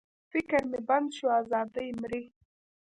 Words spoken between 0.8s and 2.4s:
بند شو، ازادي مري.